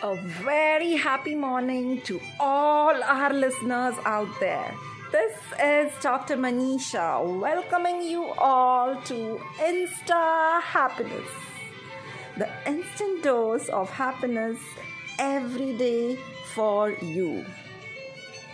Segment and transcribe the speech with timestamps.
[0.00, 4.72] A very happy morning to all our listeners out there.
[5.10, 6.36] This is Dr.
[6.36, 11.28] Manisha welcoming you all to Insta Happiness,
[12.36, 14.58] the instant dose of happiness
[15.18, 16.16] every day
[16.54, 17.44] for you.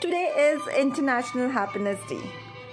[0.00, 2.28] Today is International Happiness Day.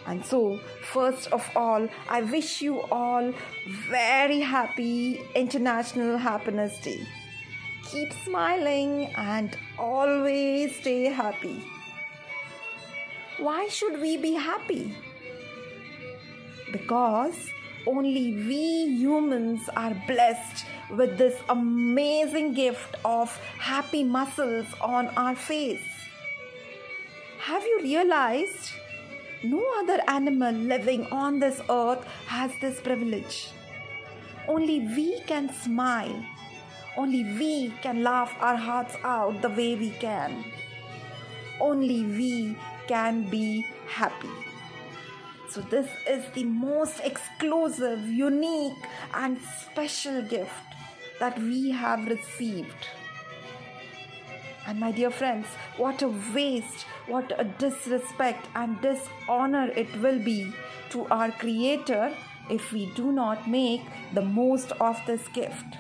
[0.08, 0.60] And so,
[0.92, 3.32] first of all, I wish you all
[3.92, 7.06] very happy International Happiness Day.
[7.86, 11.64] Keep smiling and always stay happy.
[13.38, 14.96] Why should we be happy?
[16.72, 17.36] Because
[17.86, 25.88] only we humans are blessed with this amazing gift of happy muscles on our face.
[27.40, 28.72] Have you realized?
[29.44, 33.50] No other animal living on this earth has this privilege.
[34.48, 36.26] Only we can smile.
[36.98, 40.46] Only we can laugh our hearts out the way we can.
[41.60, 44.30] Only we can be happy.
[45.50, 48.78] So, this is the most exclusive, unique,
[49.14, 50.64] and special gift
[51.20, 52.88] that we have received.
[54.68, 60.54] And my dear friends, what a waste, what a disrespect and dishonor it will be
[60.90, 62.14] to our Creator
[62.50, 63.82] if we do not make
[64.14, 65.78] the most of this gift,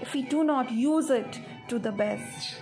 [0.00, 2.56] if we do not use it to the best.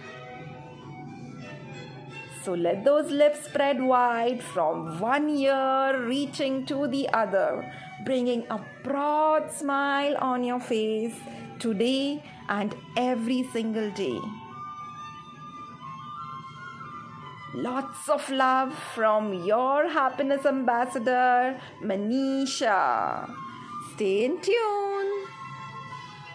[2.43, 7.73] So let those lips spread wide from one ear reaching to the other,
[8.05, 11.17] bringing a broad smile on your face
[11.59, 14.21] today and every single day.
[17.55, 23.29] Lots of love from your happiness ambassador, Manisha.
[23.95, 25.36] Stay in tune.